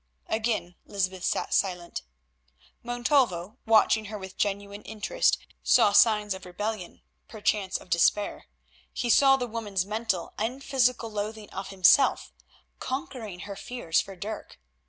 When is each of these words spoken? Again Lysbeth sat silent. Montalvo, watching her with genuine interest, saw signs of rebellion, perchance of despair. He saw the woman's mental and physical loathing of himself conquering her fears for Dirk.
Again 0.29 0.73
Lysbeth 0.83 1.23
sat 1.23 1.53
silent. 1.53 2.01
Montalvo, 2.81 3.59
watching 3.67 4.05
her 4.05 4.17
with 4.17 4.35
genuine 4.35 4.81
interest, 4.81 5.37
saw 5.61 5.91
signs 5.91 6.33
of 6.33 6.43
rebellion, 6.43 7.01
perchance 7.27 7.77
of 7.77 7.91
despair. 7.91 8.47
He 8.91 9.11
saw 9.11 9.37
the 9.37 9.45
woman's 9.45 9.85
mental 9.85 10.33
and 10.39 10.63
physical 10.63 11.11
loathing 11.11 11.51
of 11.51 11.69
himself 11.69 12.33
conquering 12.79 13.41
her 13.41 13.55
fears 13.55 14.01
for 14.01 14.15
Dirk. 14.15 14.57